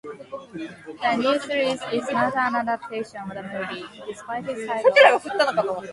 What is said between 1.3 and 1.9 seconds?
series